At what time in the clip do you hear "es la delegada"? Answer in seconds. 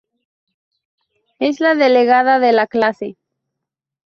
1.37-2.39